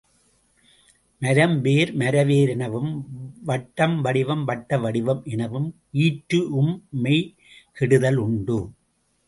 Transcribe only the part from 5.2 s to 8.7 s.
எனவும் ஈற்று ம் மெய் கெடுதல் உண்டு.